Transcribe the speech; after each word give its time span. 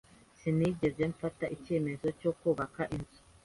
Sinigeze 0.39 1.01
mfata 1.13 1.45
icyemezo 1.55 2.07
cyo 2.19 2.31
kubaka 2.39 2.81
inzu. 2.95 3.19